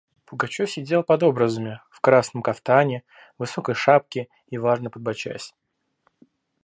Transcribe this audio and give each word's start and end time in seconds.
Пугачев 0.25 0.71
сидел 0.71 1.03
под 1.03 1.21
образами, 1.21 1.79
в 1.91 2.01
красном 2.01 2.41
кафтане, 2.41 3.03
в 3.37 3.41
высокой 3.41 3.75
шапке 3.75 4.29
и 4.47 4.57
важно 4.57 4.89
подбочась. 4.89 5.53